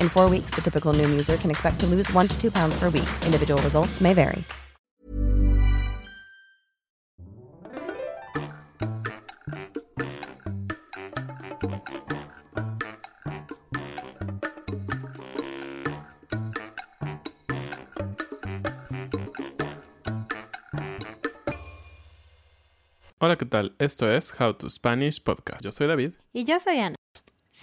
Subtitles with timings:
[0.00, 2.74] In four weeks, the typical Noom user can expect to lose one to two pounds
[2.80, 3.08] per week.
[3.26, 4.42] Individual results may vary.
[23.24, 23.74] Hola, ¿qué tal?
[23.78, 25.64] Esto es How to Spanish Podcast.
[25.64, 26.12] Yo soy David.
[26.34, 26.96] Y yo soy Ana.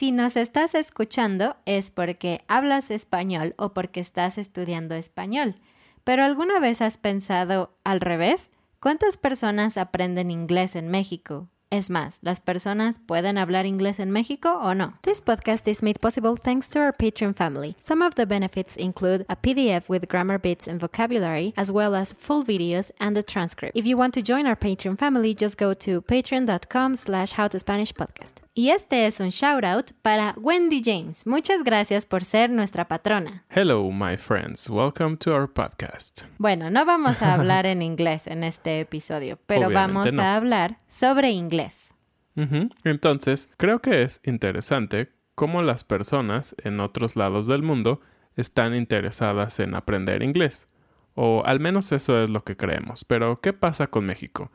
[0.02, 5.58] Si nos estás escuchando es porque hablas español o porque estás estudiando español.
[6.04, 8.52] Pero ¿alguna vez has pensado al revés?
[8.80, 11.50] ¿Cuántas personas aprenden inglés en México?
[11.74, 14.96] Es más, ¿las personas pueden hablar inglés en México o no?
[15.04, 17.78] This podcast is made possible thanks to our Patreon family.
[17.80, 22.14] Some of the benefits include a PDF with grammar bits and vocabulary, as well as
[22.20, 23.74] full videos and a transcript.
[23.74, 28.42] If you want to join our Patreon family, just go to patreon.com slash howtospanishpodcast.
[28.54, 31.26] Y este es un shout out para Wendy James.
[31.26, 33.46] Muchas gracias por ser nuestra patrona.
[33.48, 34.70] Hello, my friends.
[34.70, 36.24] Welcome to our podcast.
[36.38, 40.22] Bueno, no vamos a hablar en inglés en este episodio, pero Obviamente vamos no.
[40.22, 41.61] a hablar sobre inglés.
[42.84, 48.02] Entonces, creo que es interesante cómo las personas en otros lados del mundo
[48.36, 50.68] están interesadas en aprender inglés.
[51.14, 53.04] O al menos eso es lo que creemos.
[53.04, 54.52] Pero, ¿qué pasa con México?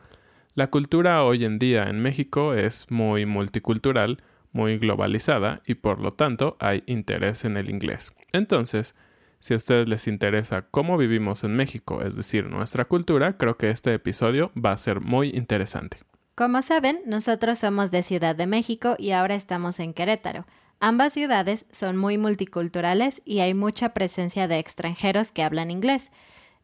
[0.54, 4.22] La cultura hoy en día en México es muy multicultural,
[4.52, 8.14] muy globalizada y por lo tanto hay interés en el inglés.
[8.32, 8.94] Entonces,
[9.38, 13.68] si a ustedes les interesa cómo vivimos en México, es decir, nuestra cultura, creo que
[13.68, 15.98] este episodio va a ser muy interesante.
[16.36, 20.44] Como saben, nosotros somos de Ciudad de México y ahora estamos en Querétaro.
[20.80, 26.10] Ambas ciudades son muy multiculturales y hay mucha presencia de extranjeros que hablan inglés.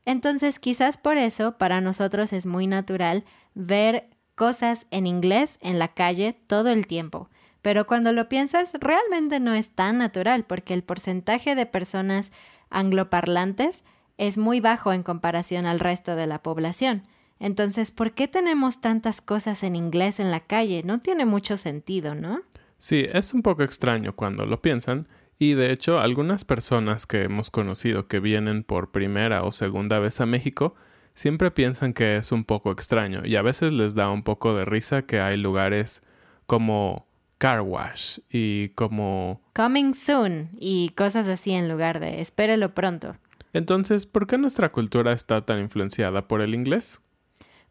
[0.04, 3.24] Entonces, quizás por eso para nosotros es muy natural
[3.54, 7.30] ver cosas en inglés en la calle todo el tiempo.
[7.62, 12.30] Pero cuando lo piensas, realmente no es tan natural porque el porcentaje de personas
[12.68, 13.86] angloparlantes
[14.18, 17.04] es muy bajo en comparación al resto de la población.
[17.42, 20.84] Entonces, ¿por qué tenemos tantas cosas en inglés en la calle?
[20.84, 22.40] No tiene mucho sentido, ¿no?
[22.78, 25.08] Sí, es un poco extraño cuando lo piensan,
[25.40, 30.20] y de hecho algunas personas que hemos conocido que vienen por primera o segunda vez
[30.20, 30.76] a México
[31.14, 34.64] siempre piensan que es un poco extraño y a veces les da un poco de
[34.64, 36.02] risa que hay lugares
[36.46, 37.08] como
[37.38, 39.42] car wash y como...
[39.52, 43.16] Coming soon y cosas así en lugar de espérelo pronto.
[43.52, 47.00] Entonces, ¿por qué nuestra cultura está tan influenciada por el inglés?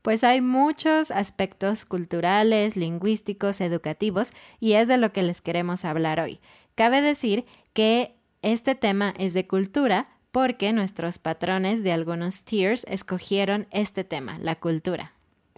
[0.01, 6.19] Pues hay muchos aspectos culturales, lingüísticos, educativos y es de lo que les queremos hablar
[6.19, 6.39] hoy.
[6.75, 13.67] Cabe decir que este tema es de cultura porque nuestros patrones de algunos tiers escogieron
[13.71, 15.13] este tema, la cultura.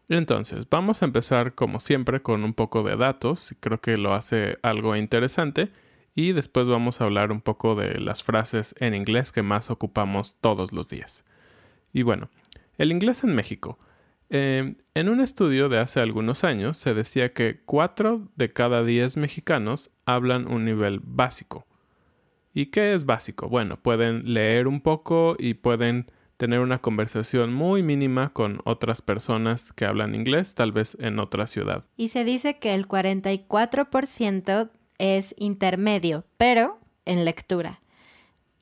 [0.09, 4.57] Entonces, vamos a empezar como siempre con un poco de datos, creo que lo hace
[4.61, 5.71] algo interesante,
[6.15, 10.35] y después vamos a hablar un poco de las frases en inglés que más ocupamos
[10.41, 11.23] todos los días.
[11.93, 12.29] Y bueno,
[12.77, 13.79] el inglés en México.
[14.35, 19.17] Eh, en un estudio de hace algunos años se decía que 4 de cada 10
[19.17, 21.67] mexicanos hablan un nivel básico.
[22.51, 23.47] ¿Y qué es básico?
[23.47, 26.07] Bueno, pueden leer un poco y pueden
[26.37, 31.45] tener una conversación muy mínima con otras personas que hablan inglés, tal vez en otra
[31.45, 31.85] ciudad.
[31.95, 37.82] Y se dice que el 44% es intermedio, pero en lectura.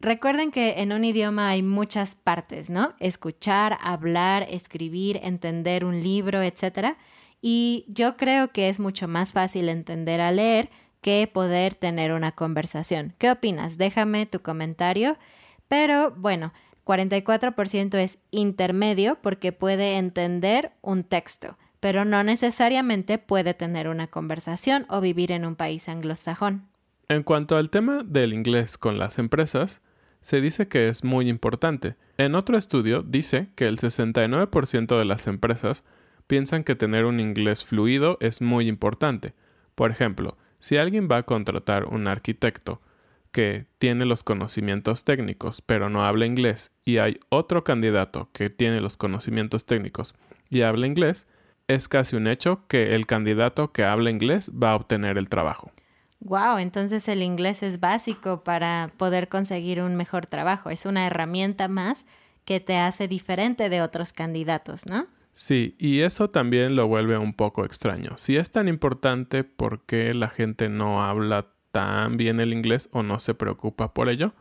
[0.01, 2.93] Recuerden que en un idioma hay muchas partes, ¿no?
[2.99, 6.95] Escuchar, hablar, escribir, entender un libro, etc.
[7.39, 10.71] Y yo creo que es mucho más fácil entender a leer
[11.01, 13.13] que poder tener una conversación.
[13.19, 13.77] ¿Qué opinas?
[13.77, 15.17] Déjame tu comentario.
[15.67, 16.51] Pero bueno,
[16.83, 24.87] 44% es intermedio porque puede entender un texto, pero no necesariamente puede tener una conversación
[24.89, 26.67] o vivir en un país anglosajón.
[27.07, 29.81] En cuanto al tema del inglés con las empresas,
[30.21, 31.95] se dice que es muy importante.
[32.17, 35.83] En otro estudio dice que el 69% de las empresas
[36.27, 39.33] piensan que tener un inglés fluido es muy importante.
[39.75, 42.81] Por ejemplo, si alguien va a contratar un arquitecto
[43.31, 48.81] que tiene los conocimientos técnicos pero no habla inglés y hay otro candidato que tiene
[48.81, 50.15] los conocimientos técnicos
[50.49, 51.27] y habla inglés,
[51.67, 55.71] es casi un hecho que el candidato que habla inglés va a obtener el trabajo.
[56.21, 60.69] Wow, entonces el inglés es básico para poder conseguir un mejor trabajo.
[60.69, 62.05] Es una herramienta más
[62.45, 65.07] que te hace diferente de otros candidatos, ¿no?
[65.33, 68.17] Sí, y eso también lo vuelve un poco extraño.
[68.17, 73.01] Si es tan importante, ¿por qué la gente no habla tan bien el inglés o
[73.01, 74.33] no se preocupa por ello?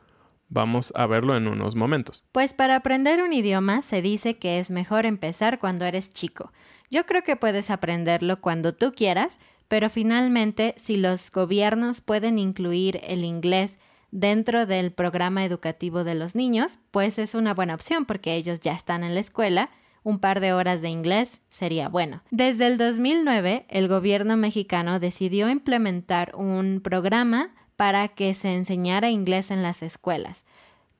[0.48, 2.26] Vamos a verlo en unos momentos.
[2.32, 6.52] Pues para aprender un idioma se dice que es mejor empezar cuando eres chico.
[6.90, 9.38] Yo creo que puedes aprenderlo cuando tú quieras,
[9.70, 13.78] pero finalmente, si los gobiernos pueden incluir el inglés
[14.10, 18.72] dentro del programa educativo de los niños, pues es una buena opción porque ellos ya
[18.72, 19.70] están en la escuela.
[20.02, 22.20] Un par de horas de inglés sería bueno.
[22.32, 29.52] Desde el 2009, el gobierno mexicano decidió implementar un programa para que se enseñara inglés
[29.52, 30.46] en las escuelas.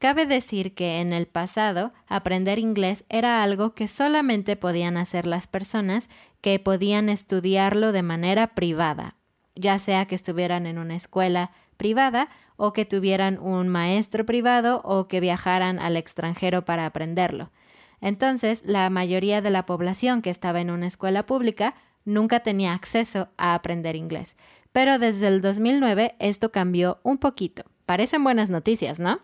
[0.00, 5.46] Cabe decir que en el pasado aprender inglés era algo que solamente podían hacer las
[5.46, 6.08] personas
[6.40, 9.16] que podían estudiarlo de manera privada,
[9.54, 15.06] ya sea que estuvieran en una escuela privada o que tuvieran un maestro privado o
[15.06, 17.50] que viajaran al extranjero para aprenderlo.
[18.00, 21.74] Entonces, la mayoría de la población que estaba en una escuela pública
[22.06, 24.38] nunca tenía acceso a aprender inglés.
[24.72, 27.64] Pero desde el 2009 esto cambió un poquito.
[27.84, 29.18] Parecen buenas noticias, ¿no?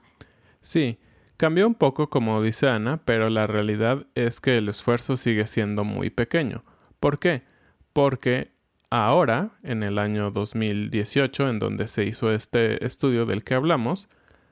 [0.66, 0.98] Sí,
[1.36, 5.84] cambió un poco como dice Ana, pero la realidad es que el esfuerzo sigue siendo
[5.84, 6.64] muy pequeño.
[6.98, 7.44] ¿Por qué?
[7.92, 8.50] Porque
[8.90, 14.08] ahora, en el año 2018, en donde se hizo este estudio del que hablamos,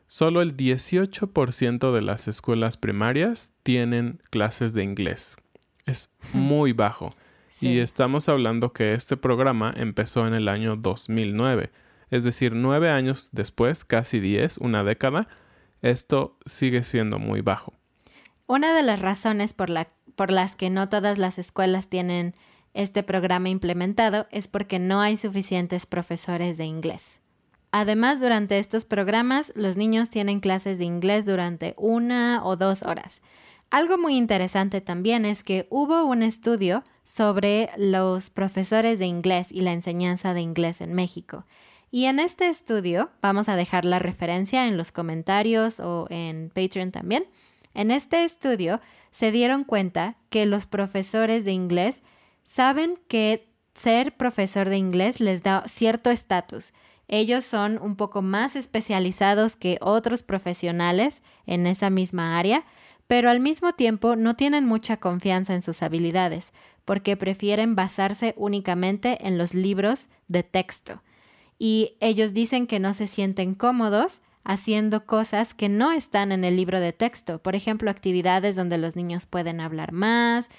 [0.06, 5.36] solo el 18% de las escuelas primarias tienen clases de inglés.
[5.84, 7.10] Es muy bajo.
[7.60, 11.72] Y estamos hablando que este programa empezó en el año 2009.
[12.10, 15.26] Es decir, nueve años después, casi diez, una década,
[15.84, 17.74] esto sigue siendo muy bajo.
[18.46, 22.34] Una de las razones por, la, por las que no todas las escuelas tienen
[22.72, 27.20] este programa implementado es porque no hay suficientes profesores de inglés.
[27.70, 33.20] Además, durante estos programas, los niños tienen clases de inglés durante una o dos horas.
[33.70, 39.60] Algo muy interesante también es que hubo un estudio sobre los profesores de inglés y
[39.62, 41.44] la enseñanza de inglés en México.
[41.94, 46.90] Y en este estudio, vamos a dejar la referencia en los comentarios o en Patreon
[46.90, 47.24] también.
[47.72, 48.80] En este estudio
[49.12, 52.02] se dieron cuenta que los profesores de inglés
[52.42, 56.72] saben que ser profesor de inglés les da cierto estatus.
[57.06, 62.64] Ellos son un poco más especializados que otros profesionales en esa misma área,
[63.06, 66.54] pero al mismo tiempo no tienen mucha confianza en sus habilidades,
[66.84, 71.00] porque prefieren basarse únicamente en los libros de texto
[71.64, 76.56] y ellos dicen que no se sienten cómodos haciendo cosas que no están en el
[76.56, 80.50] libro de texto, por ejemplo, actividades donde los niños pueden hablar más.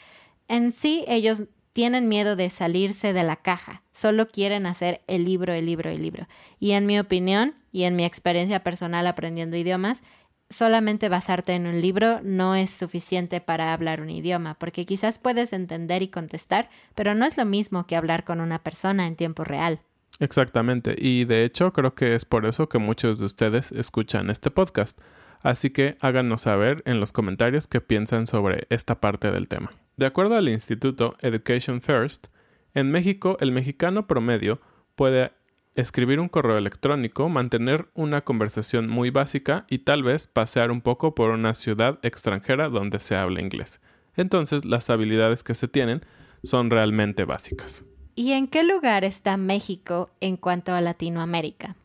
[0.48, 1.44] En sí, ellos
[1.74, 6.02] tienen miedo de salirse de la caja, solo quieren hacer el libro, el libro, el
[6.02, 6.28] libro.
[6.60, 10.02] Y en mi opinión y en mi experiencia personal aprendiendo idiomas,
[10.50, 15.54] solamente basarte en un libro no es suficiente para hablar un idioma, porque quizás puedes
[15.54, 19.44] entender y contestar, pero no es lo mismo que hablar con una persona en tiempo
[19.44, 19.82] real.
[20.20, 24.50] Exactamente, y de hecho creo que es por eso que muchos de ustedes escuchan este
[24.50, 25.02] podcast.
[25.42, 29.72] Así que háganos saber en los comentarios qué piensan sobre esta parte del tema.
[29.98, 32.28] De acuerdo al Instituto Education First,
[32.74, 34.60] en México el mexicano promedio
[34.96, 35.34] puede
[35.76, 41.14] escribir un correo electrónico, mantener una conversación muy básica y tal vez pasear un poco
[41.14, 43.82] por una ciudad extranjera donde se habla inglés.
[44.16, 46.02] Entonces las habilidades que se tienen
[46.44, 47.86] son realmente básicas.
[48.16, 51.76] ¿Y en qué lugar está México en cuanto a Latinoamérica?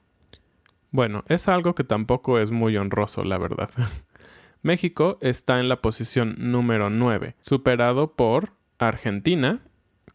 [0.92, 3.70] Bueno, es algo que tampoco es muy honroso, la verdad.
[4.62, 9.60] México está en la posición número 9, superado por Argentina,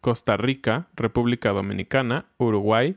[0.00, 2.96] Costa Rica, República Dominicana, Uruguay,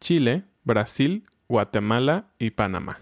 [0.00, 2.98] Chile, Brasil, Guatemala y Panamá.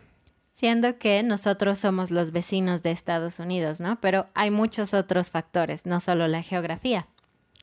[0.51, 4.01] Siendo que nosotros somos los vecinos de Estados Unidos, ¿no?
[4.01, 7.07] Pero hay muchos otros factores, no solo la geografía.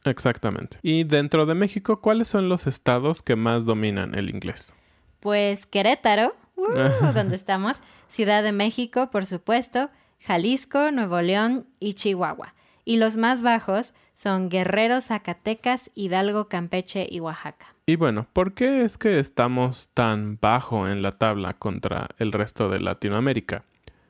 [0.05, 0.77] Exactamente.
[0.81, 4.75] Y dentro de México, ¿cuáles son los estados que más dominan el inglés?
[5.19, 9.89] Pues Querétaro, uh, donde estamos, Ciudad de México, por supuesto,
[10.19, 12.55] Jalisco, Nuevo León y Chihuahua.
[12.85, 17.75] Y los más bajos son Guerrero, Zacatecas, Hidalgo, Campeche y Oaxaca.
[17.85, 22.69] Y bueno, ¿por qué es que estamos tan bajo en la tabla contra el resto
[22.69, 23.63] de Latinoamérica?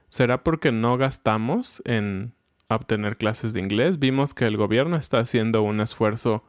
[0.08, 2.34] ¿Será porque no gastamos en
[2.76, 4.00] obtener clases de inglés?
[4.00, 6.44] Vimos que el gobierno está haciendo un esfuerzo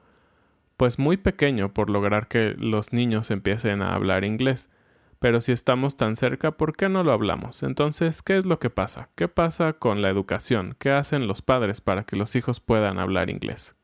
[0.76, 4.70] pues muy pequeño por lograr que los niños empiecen a hablar inglés.
[5.18, 7.62] Pero si estamos tan cerca, ¿por qué no lo hablamos?
[7.62, 9.10] Entonces, ¿qué es lo que pasa?
[9.14, 10.76] ¿Qué pasa con la educación?
[10.78, 13.74] ¿Qué hacen los padres para que los hijos puedan hablar inglés?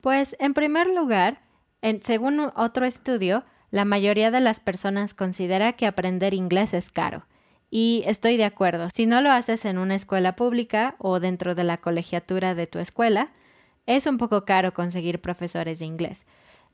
[0.00, 1.42] Pues, en primer lugar,
[2.00, 7.26] según otro estudio, la mayoría de las personas considera que aprender inglés es caro.
[7.76, 11.64] Y estoy de acuerdo, si no lo haces en una escuela pública o dentro de
[11.64, 13.30] la colegiatura de tu escuela,
[13.84, 16.24] es un poco caro conseguir profesores de inglés.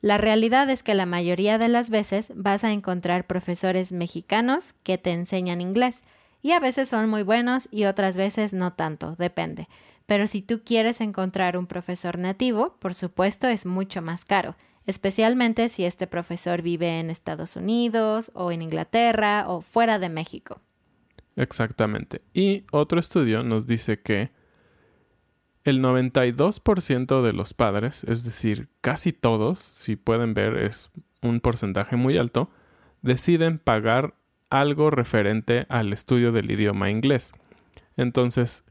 [0.01, 4.99] La realidad es que la mayoría de las veces vas a encontrar profesores mexicanos que
[4.99, 6.03] te enseñan inglés,
[6.43, 9.67] y a veces son muy buenos y otras veces no tanto, depende.
[10.05, 14.55] Pero si tú quieres encontrar un profesor nativo, por supuesto es mucho más caro,
[14.85, 20.61] especialmente si este profesor vive en Estados Unidos o en Inglaterra o fuera de México.
[21.41, 22.21] Exactamente.
[22.35, 24.29] Y otro estudio nos dice que
[25.63, 30.91] el 92% de los padres, es decir, casi todos, si pueden ver, es
[31.23, 32.51] un porcentaje muy alto,
[33.01, 34.13] deciden pagar
[34.51, 37.33] algo referente al estudio del idioma inglés.
[37.97, 38.63] Entonces,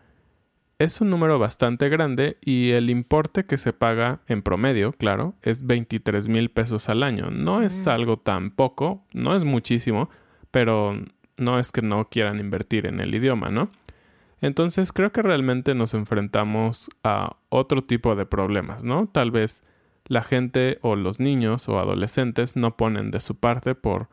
[0.79, 5.67] es un número bastante grande y el importe que se paga en promedio, claro, es
[5.67, 7.33] 23 mil pesos al año.
[7.33, 7.89] No es mm.
[7.89, 10.09] algo tan poco, no es muchísimo,
[10.53, 10.97] pero
[11.41, 13.71] no es que no quieran invertir en el idioma, ¿no?
[14.41, 19.07] Entonces creo que realmente nos enfrentamos a otro tipo de problemas, ¿no?
[19.07, 19.65] Tal vez
[20.07, 24.09] la gente o los niños o adolescentes no ponen de su parte por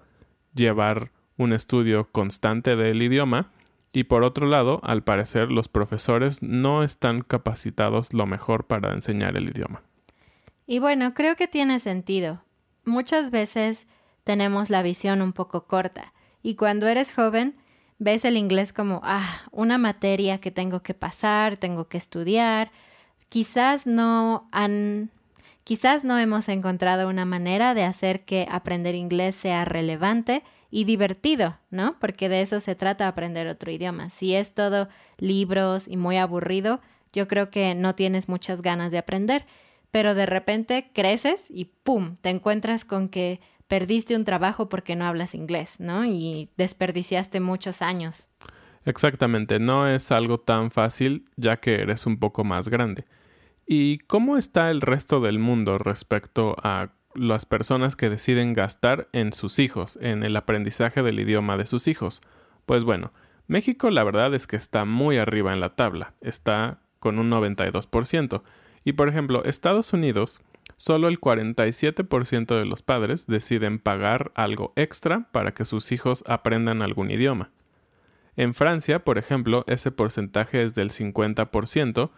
[0.53, 3.49] llevar un estudio constante del idioma
[3.93, 9.37] y por otro lado, al parecer los profesores no están capacitados lo mejor para enseñar
[9.37, 9.81] el idioma.
[10.67, 12.43] Y bueno, creo que tiene sentido.
[12.85, 13.87] Muchas veces
[14.23, 16.13] tenemos la visión un poco corta
[16.43, 17.55] y cuando eres joven
[17.99, 22.71] ves el inglés como, ah, una materia que tengo que pasar, tengo que estudiar.
[23.29, 25.09] Quizás no han,
[25.63, 31.57] quizás no hemos encontrado una manera de hacer que aprender inglés sea relevante y divertido,
[31.71, 31.97] ¿no?
[31.99, 34.09] Porque de eso se trata aprender otro idioma.
[34.09, 36.81] Si es todo libros y muy aburrido,
[37.13, 39.45] yo creo que no tienes muchas ganas de aprender.
[39.91, 42.17] Pero de repente creces y ¡pum!
[42.21, 46.05] te encuentras con que perdiste un trabajo porque no hablas inglés, ¿no?
[46.05, 48.29] Y desperdiciaste muchos años.
[48.85, 53.05] Exactamente, no es algo tan fácil ya que eres un poco más grande.
[53.65, 59.33] ¿Y cómo está el resto del mundo respecto a las personas que deciden gastar en
[59.33, 62.21] sus hijos, en el aprendizaje del idioma de sus hijos?
[62.65, 63.11] Pues bueno,
[63.47, 68.41] México la verdad es que está muy arriba en la tabla, está con un 92%.
[68.85, 70.39] Y por ejemplo, Estados Unidos
[70.77, 76.81] solo el 47% de los padres deciden pagar algo extra para que sus hijos aprendan
[76.81, 77.51] algún idioma.
[78.35, 82.11] En Francia, por ejemplo, ese porcentaje es del 50%,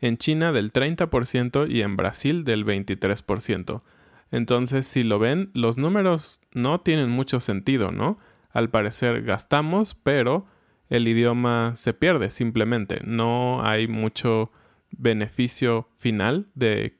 [0.00, 3.82] en China del 30% y en Brasil del 23%.
[4.30, 8.18] Entonces, si lo ven, los números no tienen mucho sentido, ¿no?
[8.50, 10.46] Al parecer gastamos, pero
[10.90, 13.00] el idioma se pierde simplemente.
[13.04, 14.50] No hay mucho
[14.90, 16.98] beneficio final de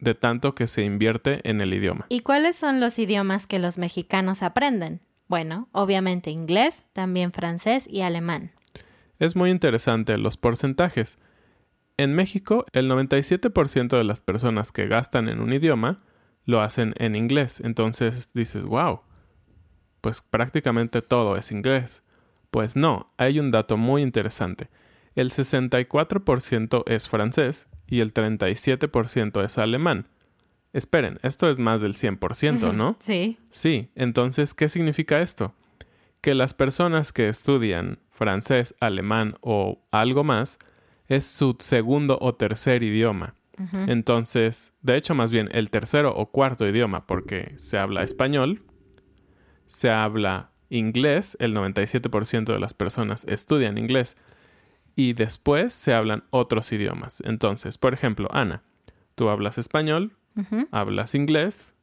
[0.00, 2.06] de tanto que se invierte en el idioma.
[2.08, 5.00] ¿Y cuáles son los idiomas que los mexicanos aprenden?
[5.28, 8.52] Bueno, obviamente inglés, también francés y alemán.
[9.18, 11.18] Es muy interesante los porcentajes.
[11.96, 15.98] En México, el 97% de las personas que gastan en un idioma
[16.46, 17.60] lo hacen en inglés.
[17.62, 19.02] Entonces dices, wow,
[20.00, 22.02] pues prácticamente todo es inglés.
[22.50, 24.68] Pues no, hay un dato muy interesante.
[25.14, 30.06] El 64% es francés y el 37% es alemán.
[30.72, 32.96] Esperen, esto es más del 100%, ¿no?
[33.00, 33.36] Sí.
[33.50, 35.52] Sí, entonces, ¿qué significa esto?
[36.20, 40.58] Que las personas que estudian francés, alemán o algo más
[41.08, 43.34] es su segundo o tercer idioma.
[43.88, 48.62] Entonces, de hecho, más bien el tercero o cuarto idioma, porque se habla español,
[49.66, 54.16] se habla inglés, el 97% de las personas estudian inglés
[55.00, 57.22] y después se hablan otros idiomas.
[57.24, 58.62] Entonces, por ejemplo, Ana,
[59.14, 60.12] tú hablas español,
[60.72, 61.74] hablas inglés,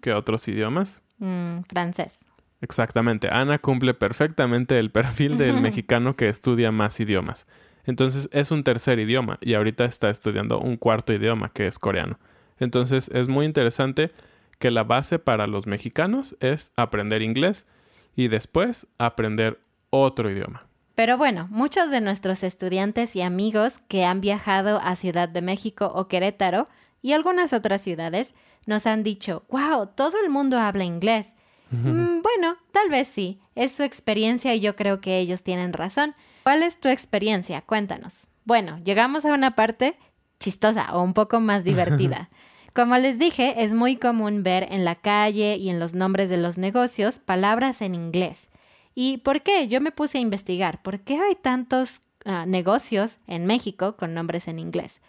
[0.00, 1.00] ¿qué otros idiomas?
[1.18, 2.26] Mm, francés.
[2.60, 7.46] Exactamente, Ana cumple perfectamente el perfil del mexicano que estudia más idiomas.
[7.84, 12.18] Entonces es un tercer idioma y ahorita está estudiando un cuarto idioma que es coreano.
[12.58, 14.10] Entonces es muy interesante
[14.58, 17.68] que la base para los mexicanos es aprender inglés
[18.16, 20.66] y después aprender otro idioma.
[20.96, 25.92] Pero bueno, muchos de nuestros estudiantes y amigos que han viajado a Ciudad de México
[25.94, 26.66] o Querétaro
[27.02, 28.34] y algunas otras ciudades
[28.64, 31.34] nos han dicho, wow, todo el mundo habla inglés.
[31.70, 36.14] Mm, bueno, tal vez sí, es su experiencia y yo creo que ellos tienen razón.
[36.44, 37.60] ¿Cuál es tu experiencia?
[37.60, 38.28] Cuéntanos.
[38.46, 39.98] Bueno, llegamos a una parte
[40.40, 42.30] chistosa o un poco más divertida.
[42.74, 46.38] Como les dije, es muy común ver en la calle y en los nombres de
[46.38, 48.50] los negocios palabras en inglés.
[48.98, 49.68] ¿Y por qué?
[49.68, 50.82] Yo me puse a investigar.
[50.82, 55.02] ¿Por qué hay tantos ah, negocios en México con nombres en inglés?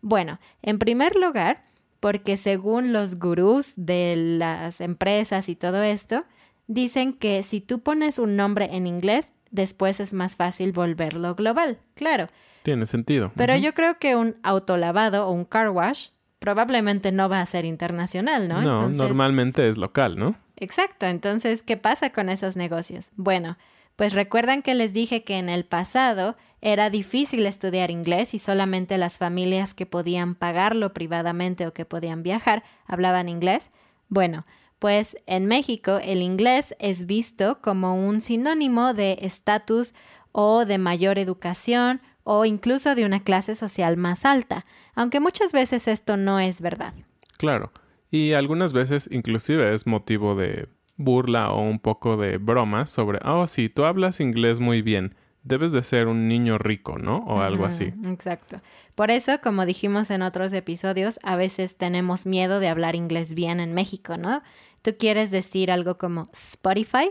[0.00, 1.60] Bueno, en primer lugar,
[2.00, 6.24] porque según los gurús de las empresas y todo esto,
[6.68, 11.78] dicen que si tú pones un nombre en inglés, después es más fácil volverlo global.
[11.94, 12.28] Claro.
[12.62, 13.30] Tiene sentido.
[13.36, 16.08] Pero yo creo que un autolavado o un car wash
[16.38, 18.62] probablemente no va a ser internacional, ¿no?
[18.62, 20.34] No, normalmente es local, ¿no?
[20.56, 21.06] Exacto.
[21.06, 23.10] Entonces, ¿qué pasa con esos negocios?
[23.16, 23.56] Bueno,
[23.96, 28.98] pues recuerdan que les dije que en el pasado era difícil estudiar inglés y solamente
[28.98, 33.70] las familias que podían pagarlo privadamente o que podían viajar hablaban inglés.
[34.08, 34.46] Bueno,
[34.78, 39.94] pues en México el inglés es visto como un sinónimo de estatus
[40.32, 45.86] o de mayor educación o incluso de una clase social más alta, aunque muchas veces
[45.86, 46.94] esto no es verdad.
[47.36, 47.72] Claro,
[48.14, 53.48] y algunas veces inclusive es motivo de burla o un poco de broma sobre, oh,
[53.48, 57.24] sí, tú hablas inglés muy bien, debes de ser un niño rico, ¿no?
[57.26, 57.92] O algo así.
[58.06, 58.60] Exacto.
[58.94, 63.58] Por eso, como dijimos en otros episodios, a veces tenemos miedo de hablar inglés bien
[63.58, 64.44] en México, ¿no?
[64.82, 67.10] Tú quieres decir algo como Spotify,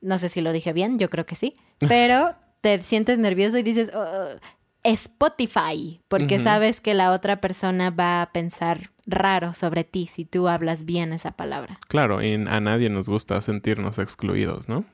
[0.00, 1.54] no sé si lo dije bien, yo creo que sí,
[1.88, 4.38] pero te sientes nervioso y dices oh,
[4.84, 10.48] Spotify, porque sabes que la otra persona va a pensar raro sobre ti si tú
[10.48, 11.78] hablas bien esa palabra.
[11.88, 14.84] Claro, y a nadie nos gusta sentirnos excluidos, ¿no?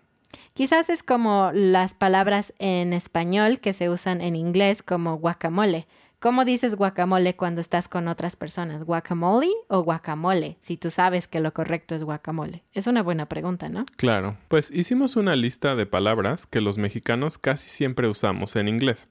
[0.54, 5.86] Quizás es como las palabras en español que se usan en inglés como guacamole.
[6.18, 8.84] ¿Cómo dices guacamole cuando estás con otras personas?
[8.84, 10.56] ¿Guacamole o guacamole?
[10.60, 12.62] Si tú sabes que lo correcto es guacamole.
[12.72, 13.84] Es una buena pregunta, ¿no?
[13.96, 14.38] Claro.
[14.48, 19.08] Pues hicimos una lista de palabras que los mexicanos casi siempre usamos en inglés.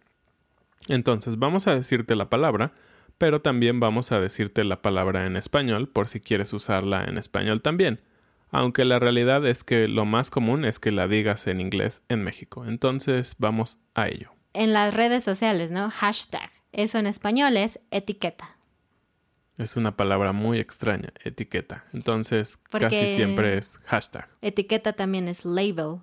[0.88, 2.74] Entonces vamos a decirte la palabra,
[3.17, 7.62] pero también vamos a decirte la palabra en español por si quieres usarla en español
[7.62, 8.01] también.
[8.51, 12.23] Aunque la realidad es que lo más común es que la digas en inglés en
[12.23, 12.65] México.
[12.65, 14.32] Entonces vamos a ello.
[14.54, 15.89] En las redes sociales, ¿no?
[15.89, 16.49] Hashtag.
[16.71, 18.58] Eso en español es etiqueta.
[19.58, 21.86] Es una palabra muy extraña, etiqueta.
[21.93, 24.28] Entonces, casi siempre es hashtag.
[24.41, 25.99] Etiqueta también es label.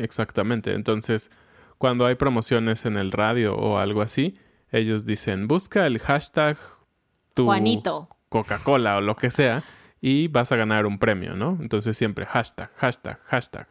[0.00, 0.74] exactamente.
[0.74, 1.32] Entonces,
[1.78, 4.38] cuando hay promociones en el radio o algo así,
[4.78, 6.58] ellos dicen, busca el hashtag
[7.34, 7.50] tu.
[8.28, 9.62] Coca-Cola o lo que sea
[10.00, 11.56] y vas a ganar un premio, ¿no?
[11.60, 13.68] Entonces siempre hashtag, hashtag, hashtag.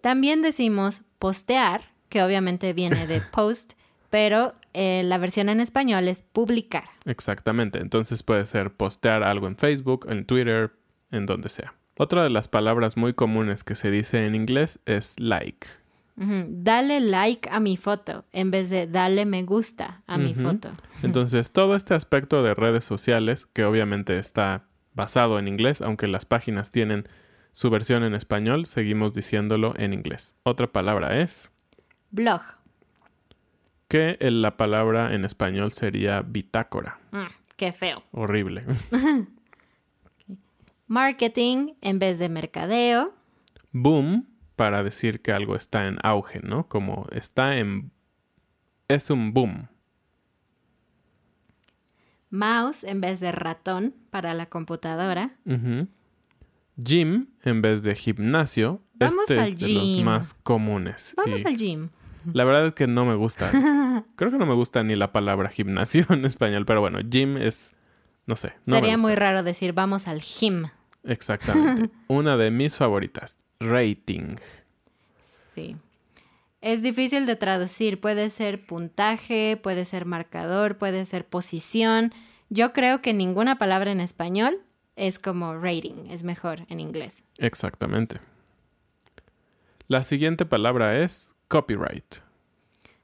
[0.00, 3.72] También decimos postear, que obviamente viene de post,
[4.10, 6.84] pero eh, la versión en español es publicar.
[7.04, 10.72] Exactamente, entonces puede ser postear algo en Facebook, en Twitter,
[11.10, 11.74] en donde sea.
[11.98, 15.66] Otra de las palabras muy comunes que se dice en inglés es like.
[16.16, 20.70] Dale like a mi foto en vez de dale me gusta a mi foto.
[21.02, 26.24] Entonces, todo este aspecto de redes sociales, que obviamente está basado en inglés, aunque las
[26.24, 27.04] páginas tienen
[27.50, 30.36] su versión en español, seguimos diciéndolo en inglés.
[30.44, 31.50] Otra palabra es
[32.10, 32.42] blog
[33.88, 37.00] que la palabra en español sería bitácora.
[37.10, 38.04] Mm, qué feo.
[38.12, 38.64] Horrible.
[40.86, 43.14] Marketing en vez de mercadeo.
[43.72, 46.68] Boom para decir que algo está en auge, ¿no?
[46.68, 47.90] Como está en...
[48.88, 49.68] es un boom.
[52.30, 55.36] Mouse en vez de ratón para la computadora.
[56.76, 58.82] Gym en vez de gimnasio.
[58.94, 60.04] Vamos este al es de los gym.
[60.04, 61.14] más comunes.
[61.16, 61.90] Vamos al gym.
[62.32, 63.50] La verdad es que no me gusta.
[64.16, 67.72] Creo que no me gusta ni la palabra gimnasio en español, pero bueno, gym es,
[68.26, 68.54] no sé.
[68.66, 70.66] No Sería muy raro decir vamos al gym.
[71.04, 71.90] Exactamente.
[72.08, 73.38] Una de mis favoritas,
[73.68, 74.36] rating.
[75.54, 75.76] Sí.
[76.60, 78.00] Es difícil de traducir.
[78.00, 82.12] Puede ser puntaje, puede ser marcador, puede ser posición.
[82.48, 84.60] Yo creo que ninguna palabra en español
[84.96, 87.24] es como rating, es mejor en inglés.
[87.38, 88.20] Exactamente.
[89.88, 92.16] La siguiente palabra es copyright.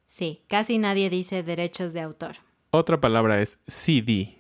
[0.07, 2.37] Sí, casi nadie dice derechos de autor,
[2.71, 4.39] Otra palabra es CD.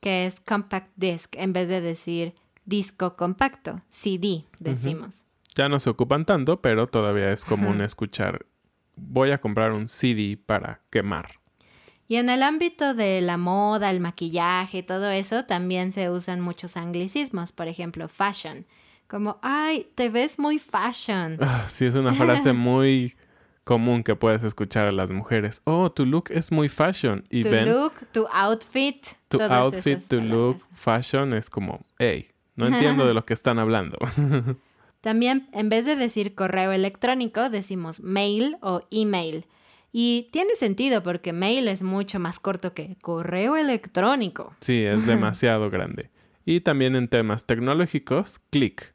[0.00, 2.32] que es compact disc en vez de decir
[2.64, 5.24] disco compacto, CD, decimos.
[5.58, 8.46] Ya no se ocupan tanto, pero todavía es común escuchar
[8.94, 11.40] voy a comprar un CD para quemar.
[12.06, 16.76] Y en el ámbito de la moda, el maquillaje, todo eso, también se usan muchos
[16.76, 18.66] anglicismos, por ejemplo, fashion,
[19.08, 21.38] como, ay, te ves muy fashion.
[21.40, 23.16] Ah, sí, es una frase muy
[23.64, 25.62] común que puedes escuchar a las mujeres.
[25.64, 27.24] Oh, tu look es muy fashion.
[27.30, 32.66] Y tu ven, look, tu outfit, tu outfit, tu look, fashion es como, hey, no
[32.68, 33.98] entiendo de lo que están hablando.
[35.00, 39.46] También, en vez de decir correo electrónico, decimos mail o email.
[39.92, 44.54] Y tiene sentido porque mail es mucho más corto que correo electrónico.
[44.60, 46.10] sí, es demasiado grande.
[46.44, 48.94] Y también en temas tecnológicos, click.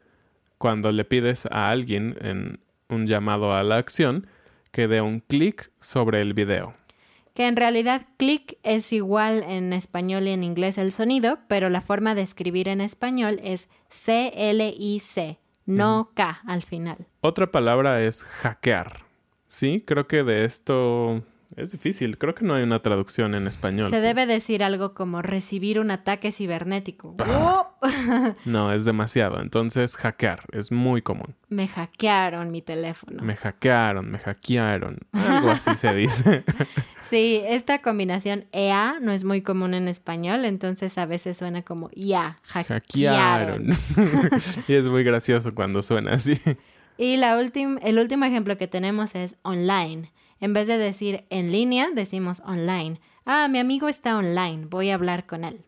[0.58, 4.28] Cuando le pides a alguien en un llamado a la acción
[4.72, 6.74] que dé un clic sobre el video.
[7.34, 11.82] Que en realidad click es igual en español y en inglés el sonido, pero la
[11.82, 17.08] forma de escribir en español es C-L-I-C, no K al final.
[17.22, 19.04] Otra palabra es hackear.
[19.48, 21.24] Sí, creo que de esto
[21.56, 22.18] es difícil.
[22.18, 23.90] Creo que no hay una traducción en español.
[23.90, 27.16] Se debe decir algo como recibir un ataque cibernético.
[27.20, 27.70] Ah.
[28.46, 29.42] No, es demasiado.
[29.42, 31.36] Entonces, hackear es muy común.
[31.50, 33.22] Me hackearon mi teléfono.
[33.24, 35.00] Me hackearon, me hackearon.
[35.12, 36.44] Algo así se dice.
[37.10, 41.92] Sí, esta combinación EA no es muy común en español, entonces a veces suena como
[41.94, 43.68] ya, hackearon.
[43.68, 43.68] Hackearon.
[44.68, 46.40] y es muy gracioso cuando suena así.
[46.98, 50.12] Y la el último ejemplo que tenemos es online.
[50.44, 53.00] En vez de decir en línea, decimos online.
[53.26, 55.62] Ah, mi amigo está online, voy a hablar con él.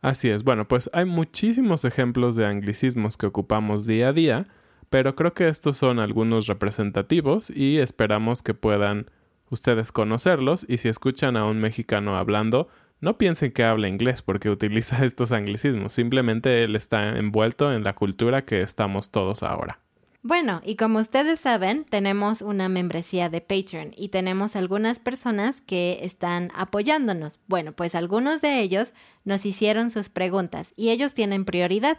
[0.00, 0.42] Así es.
[0.42, 4.46] Bueno, pues hay muchísimos ejemplos de anglicismos que ocupamos día a día,
[4.88, 9.10] pero creo que estos son algunos representativos y esperamos que puedan
[9.50, 12.68] ustedes conocerlos y si escuchan a un mexicano hablando,
[13.02, 17.94] no piensen que habla inglés porque utiliza estos anglicismos, simplemente él está envuelto en la
[17.94, 19.78] cultura que estamos todos ahora.
[20.26, 25.98] Bueno, y como ustedes saben, tenemos una membresía de Patreon y tenemos algunas personas que
[26.00, 27.40] están apoyándonos.
[27.46, 28.94] Bueno, pues algunos de ellos
[29.26, 31.98] nos hicieron sus preguntas y ellos tienen prioridad,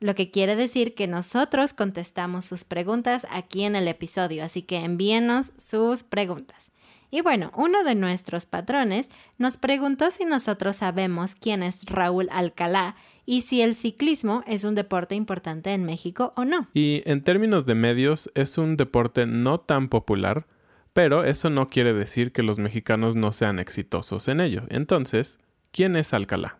[0.00, 4.78] lo que quiere decir que nosotros contestamos sus preguntas aquí en el episodio, así que
[4.78, 6.72] envíenos sus preguntas.
[7.10, 12.96] Y bueno, uno de nuestros patrones nos preguntó si nosotros sabemos quién es Raúl Alcalá
[13.24, 16.68] y si el ciclismo es un deporte importante en México o no.
[16.74, 20.46] Y en términos de medios es un deporte no tan popular,
[20.92, 24.62] pero eso no quiere decir que los mexicanos no sean exitosos en ello.
[24.68, 25.38] Entonces,
[25.72, 26.58] ¿quién es Alcalá?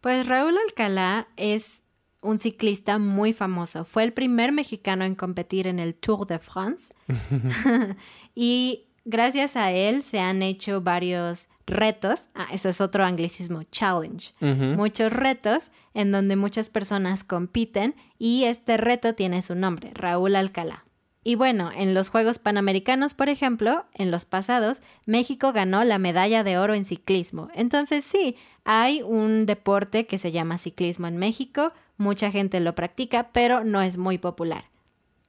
[0.00, 1.84] Pues Raúl Alcalá es
[2.20, 3.84] un ciclista muy famoso.
[3.84, 6.94] Fue el primer mexicano en competir en el Tour de France.
[8.34, 12.28] y gracias a él se han hecho varios retos.
[12.34, 14.32] Ah, eso es otro anglicismo, challenge.
[14.40, 20.84] Muchos retos en donde muchas personas compiten y este reto tiene su nombre, Raúl Alcalá.
[21.24, 26.44] Y bueno, en los Juegos Panamericanos, por ejemplo, en los pasados, México ganó la medalla
[26.44, 27.48] de oro en ciclismo.
[27.54, 33.30] Entonces sí, hay un deporte que se llama ciclismo en México, mucha gente lo practica,
[33.32, 34.64] pero no es muy popular.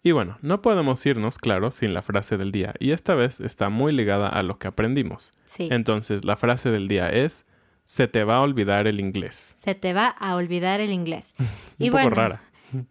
[0.01, 3.69] Y bueno, no podemos irnos, claro, sin la frase del día, y esta vez está
[3.69, 5.33] muy ligada a lo que aprendimos.
[5.45, 5.67] Sí.
[5.71, 7.45] Entonces, la frase del día es,
[7.83, 9.55] se te va a olvidar el inglés.
[9.59, 11.33] Se te va a olvidar el inglés.
[11.39, 11.45] Un
[11.79, 12.43] y poco bueno, rara.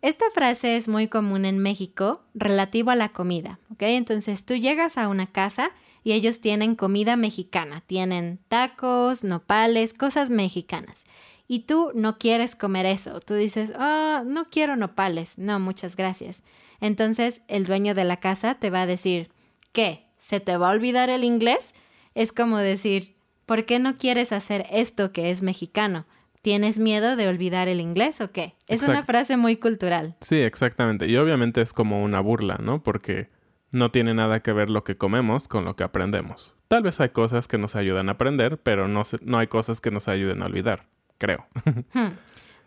[0.02, 3.82] Esta frase es muy común en México relativo a la comida, ¿ok?
[3.82, 5.70] Entonces tú llegas a una casa
[6.02, 11.04] y ellos tienen comida mexicana, tienen tacos, nopales, cosas mexicanas.
[11.46, 16.42] Y tú no quieres comer eso, tú dices, ah, no quiero nopales, no, muchas gracias.
[16.80, 19.30] Entonces el dueño de la casa te va a decir,
[19.72, 20.06] ¿qué?
[20.18, 21.74] ¿Se te va a olvidar el inglés?
[22.14, 26.06] Es como decir, ¿por qué no quieres hacer esto que es mexicano?
[26.42, 28.54] ¿Tienes miedo de olvidar el inglés o qué?
[28.68, 30.16] Es una frase muy cultural.
[30.20, 31.06] Sí, exactamente.
[31.06, 32.82] Y obviamente es como una burla, ¿no?
[32.82, 33.28] Porque
[33.70, 36.54] no tiene nada que ver lo que comemos con lo que aprendemos.
[36.68, 39.90] Tal vez hay cosas que nos ayudan a aprender, pero no, no hay cosas que
[39.90, 40.86] nos ayuden a olvidar,
[41.18, 41.46] creo.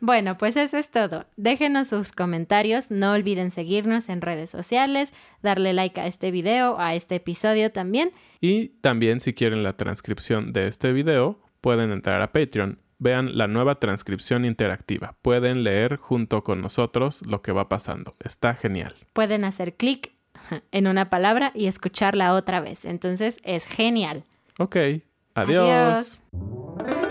[0.01, 1.25] Bueno, pues eso es todo.
[1.37, 6.95] Déjenos sus comentarios, no olviden seguirnos en redes sociales, darle like a este video, a
[6.95, 8.11] este episodio también.
[8.41, 12.79] y también si quieren la transcripción de este video, pueden entrar a Patreon.
[12.97, 15.15] Vean la nueva transcripción interactiva.
[15.21, 18.15] Pueden leer junto con nosotros lo que va pasando.
[18.19, 18.95] Está genial.
[19.13, 20.13] Pueden hacer clic
[20.71, 22.85] en una palabra y escucharla otra vez.
[22.85, 24.23] Entonces es genial.
[24.57, 24.77] Ok.
[25.35, 26.21] Adiós.
[26.33, 27.10] Adiós.